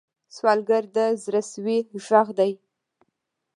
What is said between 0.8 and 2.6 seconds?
د زړه سوې غږ دی